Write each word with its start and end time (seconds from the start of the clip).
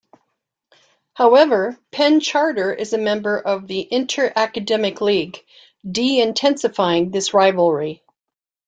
However, 1.13 1.77
Penn 1.91 2.21
Charter 2.21 2.73
is 2.73 2.93
a 2.93 2.97
member 2.97 3.37
of 3.37 3.67
the 3.67 3.87
Inter-Academic 3.93 4.99
League, 4.99 5.45
de-intensifying 5.87 7.11
this 7.11 7.35
rivalry. 7.35 8.01